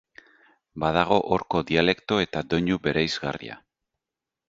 [0.83, 3.63] Badago horko dialekto eta doinu bereizgarria.